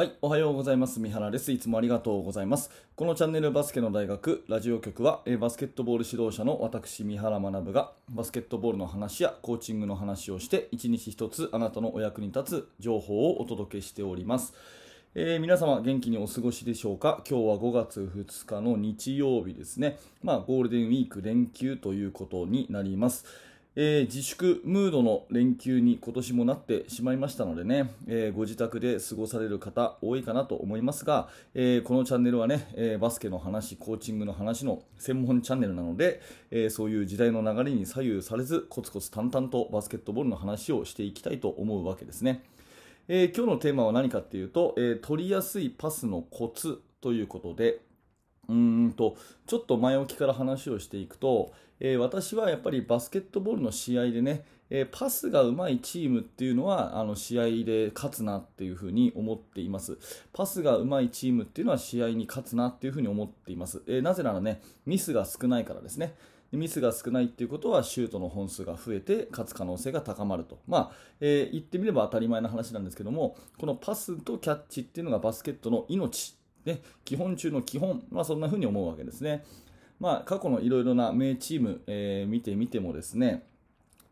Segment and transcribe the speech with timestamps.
[0.00, 0.98] はい、おはようございます。
[0.98, 1.52] 三原です。
[1.52, 2.70] いつもありがとうございます。
[2.96, 14.54] このチャンネルバスケの大学ラジオ局は、バスケットボール指導者の私、三原学がバスケットボールの話やコーチングの話をして、一日一つあなたのお役に立つ情報をお届けしております。
[15.14, 17.22] えー、皆様元気にお過ごしでしょうか？
[17.28, 19.98] 今日は5月2日の日曜日ですね。
[20.22, 23.26] まあ、ゴールデンウィーク連休ということになります。
[23.76, 36.20] えー、自粛ムードの連休に今年もなってしまいましたのでね、えー、ご自宅で過ごされる方多いかなと思いますが、えー、このチャンネルはね、えバスケの話、コーチングの話の専門チャンネルなので、
[36.50, 42.42] えそういう時代の流れに左右されず、コツコツ淡々とバスケットボールの話をしていきたいと思うわけですね。
[43.06, 47.80] え今日のテーマは何かっていうと、え取りやすいパスのコツということで、
[48.48, 59.98] うんとちょっと前置きから話をしていくと、えー、私はやっぱりバスケットボールの試合でね、えー、パスが上手いチームっていうのはあの試合で勝つなっていうふうに思っています。
[60.32, 66.14] パスが上手いチームっていうのは試合に勝つなっていうふうに思っています、えー、なぜならねミスが少ないからですね。
[66.52, 79.44] ミスが少ないっていうことはシュートの本数が増えて勝つ可能性が高まると、まあえー、言ってみれば当たり前の話なんですけどもこのパスとキャッチっていうのがバスケットの命ね、基本中の基本、まあ、そんな風に思うわけですね。
[79.98, 83.44] まあ、過去のいろいろな名チーム、えー、見てみてもですね、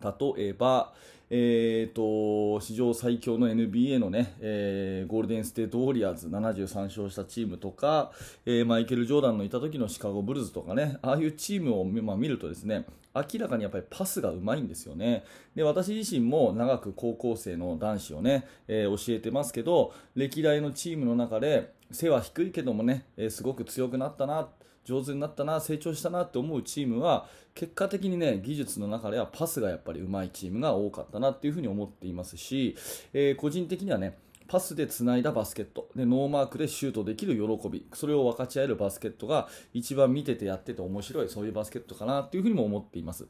[0.03, 0.13] 例
[0.49, 0.93] えば、
[1.31, 8.13] えーと、史上最強の NBA のね、えー、ゴールデンステートウォリアーズ73勝したチームとか、
[8.47, 15.25] えー、マイケル・ジョーダンのいた時のシカゴブルズとかね、ああいうチームを、まあ、見るとですね、明らかにやっぱりパスがうまいんですよね。
[15.55, 24.49] で、私自身も長く高校生の男子をね、えー、教えてますけど、歴代のチームの中で、背は低いけどもね、えすごく強くなったな、
[24.85, 32.77] 上手になったな、成長したなって思うチームは、結果的にね、技術の中ではパスがやっぱり上手いチームが多かったなっていうふうに思っていますし、
[33.13, 43.29] えー、個人的にはね、パスでつないだバスケットでノーマークでシュートできる喜びそれを分かち合えるバスケットが一番見ててやってて面白いそういうバスケットかなというふうにも思っています。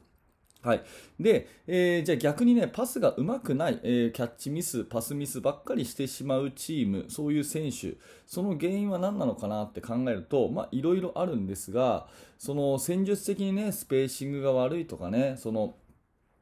[0.61, 0.83] はい。
[1.17, 7.95] で、えー、じゃあ逆にね、パスがうまくない、えー、キャッチミス、パスミスばっかりしてしまうチーム、そういう選手、
[8.27, 15.75] その原因は何なのかなって考えると、まあ、いろいろあるんですが、その戦術的にね、スペーシングが悪いとかね、その、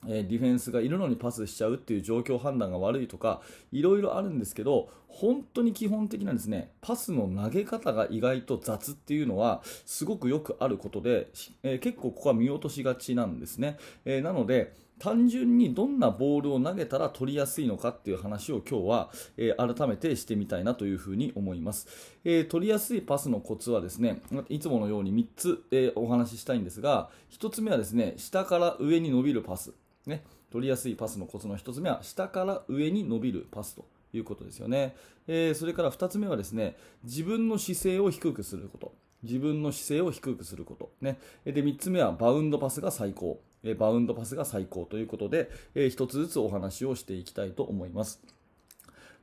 [0.05, 3.41] えディフェンスがいるのにパスしちゃうっていう状況判断が悪いとか
[3.71, 11.29] いろいろあるんですけど本当に基本的なですねパスの投げ方が意外と雑っていうのはすごくよくあることで、
[11.63, 21.87] え、結構ここは見落としがちなんですね、え、なので単純にどんなボールを投げたら取りやすいのかっていう話を今日は、えー、改めてしてみたいなというふうに思います、
[22.23, 29.73] えー、取りやすいパスのコツはですねいつものように3つ、えー、お話ししたいんですが1つ目はですね下から上に伸びるパス。
[30.07, 34.95] ね、取りやすいパスのコツの1つ目は下から上に伸びるパスということですよね、
[35.27, 38.93] えー、それから2つ目はですね自分の姿勢を低くすること。
[39.23, 43.41] 自分の姿勢を低くすること、ね、で3つ目はバウンドパスが最高。
[43.79, 48.21] バウンドパスが最高ということで、えー、1つずつお話をしていきたいと思います。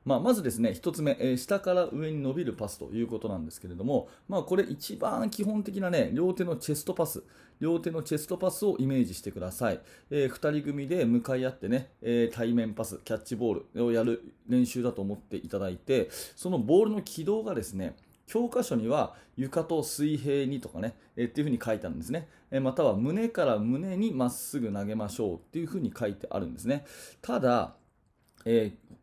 [0.05, 7.23] まあ、まずですね、1つ目、えー、下から上に伸びるパスということなんですけれども、まあ、これ一番基本的なね、両手のチェストパス、
[7.61, 9.81] 両手のチェストパスをイメージしてください。
[10.11, 22.29] えー、2人組で向かい合ってね、えー、対面パス、キャッチボールをやる練習だと思っていただいて、そのボールの軌道がですね、教科書には床と水平にとかね、えー、っていうふうに書いてあるんですね。
[22.51, 26.85] えー、または胸から胸にまっすぐ投げましょうっていうふうに書いてあるんですね。
[27.23, 27.77] ただ、
[28.45, 28.95] えー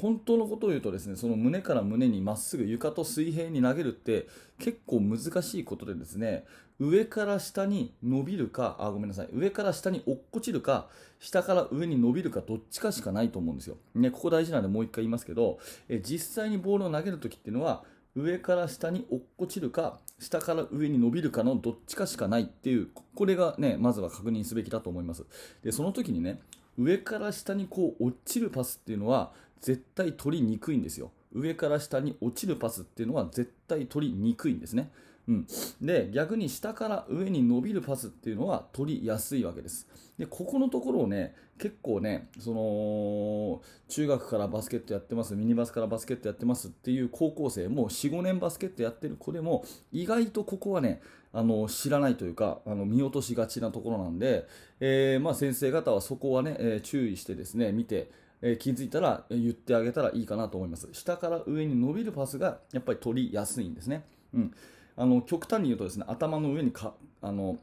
[0.00, 4.26] 本当のことを言うとですねその胸から胸にまっすぐ床と水平に投げるって
[4.58, 6.44] 結構難しいことでですね
[6.78, 15.58] 上から下に伸びるかあごめんなさい上から下に落っこちるか下から上に伸びるかどっちかしかないと思うんですよ、ね、ここ大事なのでもう一回言いますけど
[15.88, 17.84] え実際にボールを投げるときっていうのは
[18.16, 25.26] 上から下に落っこちるか下から上に伸びるかのどっちかしかないっていうこれがねまずは確認すべきだと思います。
[25.62, 26.40] でその時にね
[26.78, 31.10] 上から下にこう落ちるパスっていうのは絶対取りにくいんですよ。
[31.32, 34.90] 上から下に落ちるパスっていうのは絶対取りにくいんですね。
[35.28, 35.46] うん、
[35.80, 39.88] で逆に下から上に伸びるパスっていうのは取りやすいわけです。
[40.18, 51.02] でここのところをね結構ねその中学からバスケットやってますミニバスからバスケットやってますっていう高校生も45年バスケットやってる子でも意外とここはね
[51.32, 54.46] あの知らないというかあの見落としがちなところなんで、
[54.80, 58.10] えー、まあ、先生方はそこはね、えー、注意してですね見て
[58.42, 60.88] え気づいたら言ってあげたらいいかなと思います。
[60.92, 64.04] 下から上に伸びるパスがやっぱり取りやすいんですね。
[64.34, 64.54] うん、
[64.96, 67.58] あの極端に言うとですね頭の上にかあの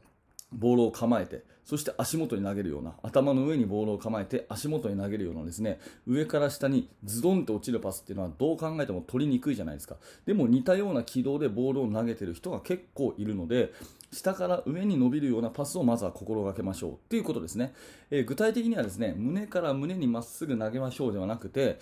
[0.52, 9.96] ボールを構えて、そして足元に投げるような、頭の上にボールを構えて足元に投げるようなですね、上から下にズドンと落ちるパスっていうのはどう考えても取りにくいじゃないですか。
[10.26, 13.72] でも似たような軌道でボールを投げてる人が結構いるので、
[14.12, 17.74] 下から上に伸びるようなパスをまずは心がけましょうっていうことですね。
[18.10, 21.80] えー、具体的にはですね、胸から胸にまっすぐ投げましょうではなくて、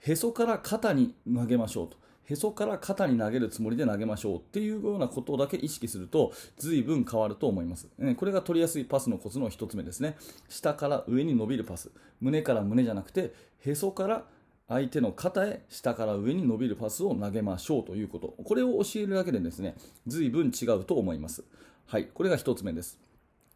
[0.00, 1.96] へそから肩に投げましょうと。
[2.30, 7.88] へそから肩に投げるつもりで投げましょうっていうようなことだけ意識すると随分変わると思います。
[8.16, 10.16] これが取りやすいパスのコツの1つ目ですね。
[10.48, 11.90] 下から上に伸びるパス。
[12.20, 13.34] 胸から胸じゃなくて
[13.66, 14.24] へそから
[14.68, 18.28] 相手の肩へ下から上に伸びるパスを投げましょうということ。
[18.44, 19.74] これを教えるだけでですね、
[20.06, 21.42] 随分違うと思います。
[21.86, 23.09] はい、これが1つ目です。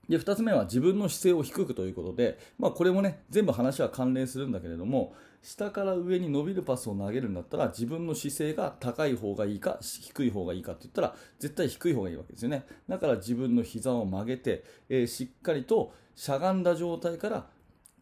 [0.08, 12.64] で2つ目は自分の姿勢を低くということで、まあ、これもね全部話は関連するんだけれども下から上に伸びるパスを投げるんだったら自分の姿勢が高い方がいいか低い方がいいかって言ったら絶対低い方がいいわけですよね。
[12.88, 17.46] だから自分の膝を曲げて、えー、しっかりとしゃがんだ状態から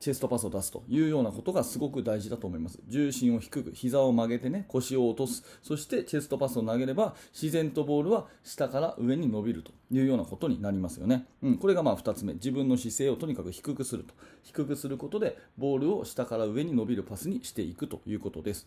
[0.02, 2.80] チェストパスを出すというようなことがすごく大事だと思います。
[2.88, 5.44] 重心を低く、膝を曲げてね、腰を落とす。
[5.62, 11.28] そしてチェストパスを投げれば、自然とボールは下から上に伸びるというようなことになりますよね。
[11.40, 12.32] うん、これがまあ2つ目。
[12.34, 14.12] 自分の姿勢をとにかく低くすると。
[14.42, 18.66] 低くすることで、ボールを下から上に伸びるパスにしていくということです。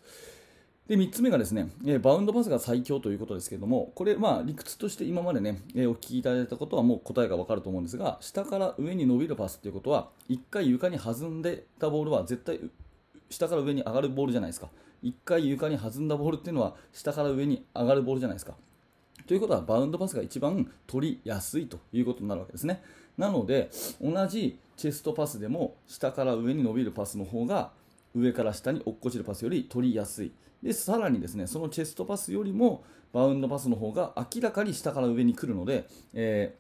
[0.87, 12.59] で3つ目がですね、えバウンドパスが最強ということですけれども、これ、まあ、理屈として今までね、えお聞きいただいたことはもう答えがわかると思うんですが、下から上に伸びるパスということは、1回床に弾んでたボールは絶対
[13.31, 14.69] 下から上に上がるボールじゃないですか。
[15.03, 18.53] 1回床に弾んだボールっていうのは下から上に上がるボールじゃないですか。
[19.25, 22.83] ということは、バウンドパスが一番取りやすいということになるわけですね。
[23.17, 27.71] なので、同じチェストパスでも下から上に伸びるパスの方が
[28.13, 30.31] 上から下に落っこちるパスより取りやすい。
[30.65, 32.83] でさらにですねそのチェストパスよりも
[33.13, 36.56] バウンドパスの方が明らかに下から上に来るので、え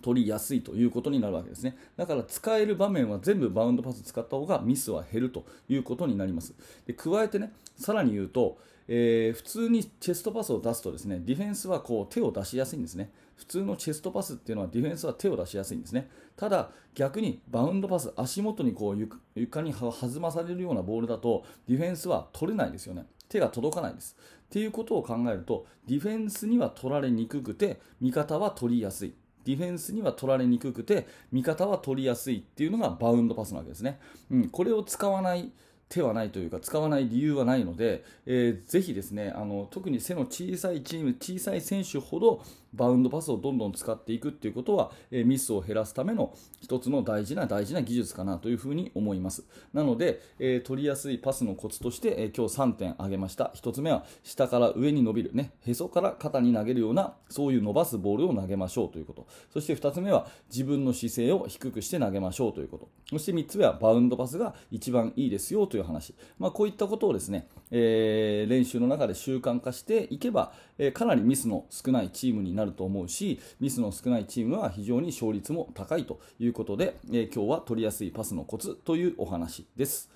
[0.00, 1.78] ー、取りやすいということになるわけですね。
[1.96, 6.52] だから使える場面は全部バウンドパス使った方がミスは減るということになります。
[6.86, 8.58] で加えてねさらに言うと
[8.90, 13.10] えー、普通にチェストパスを出すとですねディフェンスはこう手を出しやすいんですね。
[13.38, 24.16] 普通のチェストパスっていうのはディフェンスは手を出しやすいんですねただ逆にバウンドパス足元にこう床に弾まされるようなボールだとディフェンスは取れないですよね手が届かないです。
[24.46, 29.14] っていうことを考えると、ディフェンスには取られにくくて、味方は取りやすい。
[29.44, 34.00] ディフェンスには取られにくくて、味方は取りやすいっていうのがバウンドパスなわけですね。
[34.30, 35.52] うん、これを使わない
[35.88, 42.42] 手はないというか使わない理由はないので、えー、ぜひですねあの特に背の小さいチーム小さい選手ほど
[42.74, 49.44] バウンドパスをどんどん使っていくっていうことは、えー、ミスを減らすための一つの大事な大事な技術かなというふうに思います。
[49.72, 53.52] なので、えー、取りやすいパスのコツとして、えー、今日3点挙げました。
[53.54, 59.26] 1つ目は下から上に伸びるねへそから肩に投げるようなそういう伸ばすボールを投げましょうということ。
[59.52, 62.88] そして2つ目は自分の姿勢を低くして投げましょうということ。
[63.10, 80.10] そして3つ目はバウンドパスが一番いいですよといういう話、まあ、こういったことをですね、えー、練習の中で習慣化していけば、えー、かなりミスの少ないチームになると思うしミスの少ないチームは非常に勝率も高いということで、えー、今日は取りやすいパスのコツというお話です。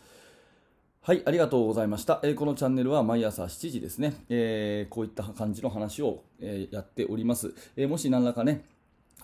[1.05, 2.21] はい、ありがとうございました。
[2.23, 7.53] えー、このチャンネルは毎朝7時ですね、えー、こういった感じの話を、えー、やっております。
[7.77, 8.65] えもし何らかね、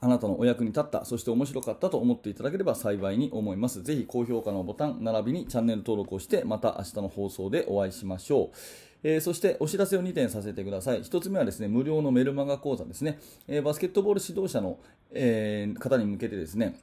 [0.00, 3.82] あなたのお役に立った、そして面白かったと思っていただければ幸いに思います。
[3.82, 8.56] ぜひ高評価のボタン、並びにチャンネル登録をして、また明日の放送でお会いしましょう。
[9.02, 11.02] えー、そしてお知らせを2点させてください。
[11.02, 13.18] 1つ目はですね、無料のメルマガ講座ですね。
[13.46, 14.78] えー、バスケットボール指導者の、
[15.12, 16.78] えー、方に向けてですね、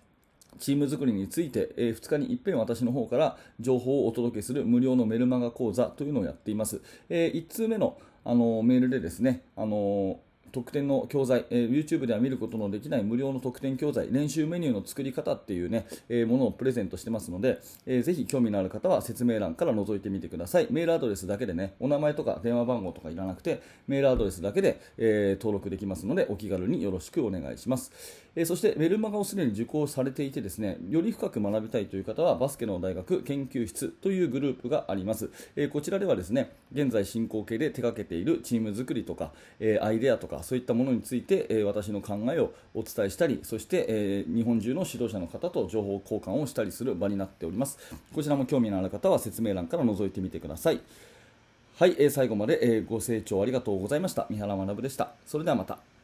[0.60, 6.82] チーム作りについて、えー、2日に一遍私の方から情報をお届けする無料のメルマガ講座というのをやっています。
[7.10, 7.98] え、1通目の
[8.28, 10.20] あのメールでですね、あの
[10.52, 20.68] 特典の教材、えー、YouTube では見ることのできない無料の特典教材、練習メニューの作り方っていうね、えー、ものをプレゼントしてますので、えー、ぜひ興味のある方は説明欄から覗いてみてください。
[20.70, 27.92] メールアドレスだけでね、お名前とか電話番号とかいらなくて、メールアドレスだけで、え登録できますので、お気軽によろしくお願いします。
[28.36, 35.30] えそして、メルマガをすでに受講されていてですね、より深く学びたいという方は、バスケの大学研究室というグループがあります。
[35.56, 47.78] えこちらではですね、現在進行形で手掛けているチーム作りとか、えアイデアとか、そういったものについて、え私の考えをお伝えしたり、そして、え日本中の指導者の方と情報交換をしたりする場になっております。
[48.14, 50.80] こちらも興味のある方は説明欄から覗いてみてください。
[51.78, 54.28] はい、え最後まで、えご清聴ありがとうございました。
[54.30, 55.12] 三原学でした。
[55.26, 55.95] それではまた。